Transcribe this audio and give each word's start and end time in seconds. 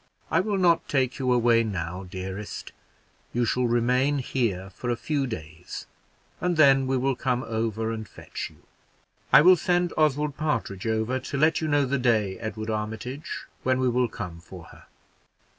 I 0.31 0.39
will 0.39 0.57
not 0.57 0.87
take 0.89 1.19
you 1.19 1.31
away 1.31 1.63
now, 1.63 2.05
dearest; 2.05 2.71
you 3.33 3.45
shall 3.45 3.67
remain 3.67 4.17
here 4.17 4.71
for 4.71 4.89
a 4.89 4.95
few 4.95 5.27
days, 5.27 5.85
and 6.39 6.57
then 6.57 6.87
we 6.87 6.97
will 6.97 7.15
come 7.15 7.43
over 7.43 7.91
and 7.91 8.09
fetch 8.09 8.49
you. 8.49 8.63
I 9.31 9.41
will 9.41 9.55
send 9.55 9.93
Oswald 9.97 10.37
Partridge 10.37 10.87
over 10.87 11.19
to 11.19 11.37
let 11.37 11.61
you 11.61 11.67
know 11.67 11.85
the 11.85 11.99
day, 11.99 12.39
Edward 12.39 12.71
Armitage, 12.71 13.45
when 13.61 13.79
we 13.79 13.89
will 13.89 14.07
come 14.07 14.39
for 14.39 14.63
her. 14.73 14.87